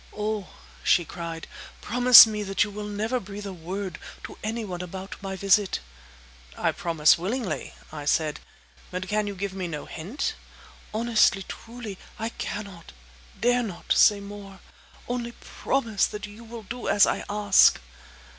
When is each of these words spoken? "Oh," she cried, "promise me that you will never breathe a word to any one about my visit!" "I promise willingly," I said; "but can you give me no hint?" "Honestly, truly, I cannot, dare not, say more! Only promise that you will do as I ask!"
"Oh," 0.17 0.49
she 0.83 1.05
cried, 1.05 1.45
"promise 1.79 2.25
me 2.25 2.41
that 2.41 2.63
you 2.63 2.71
will 2.71 2.87
never 2.87 3.19
breathe 3.19 3.45
a 3.45 3.53
word 3.53 3.99
to 4.23 4.35
any 4.43 4.65
one 4.65 4.81
about 4.81 5.15
my 5.21 5.35
visit!" 5.35 5.79
"I 6.57 6.71
promise 6.71 7.19
willingly," 7.19 7.75
I 7.91 8.05
said; 8.05 8.39
"but 8.89 9.07
can 9.07 9.27
you 9.27 9.35
give 9.35 9.53
me 9.53 9.67
no 9.67 9.85
hint?" 9.85 10.33
"Honestly, 10.91 11.43
truly, 11.47 11.99
I 12.17 12.29
cannot, 12.29 12.93
dare 13.39 13.61
not, 13.61 13.93
say 13.93 14.19
more! 14.19 14.59
Only 15.07 15.33
promise 15.33 16.07
that 16.07 16.25
you 16.25 16.45
will 16.45 16.63
do 16.63 16.87
as 16.87 17.05
I 17.05 17.23
ask!" 17.29 17.79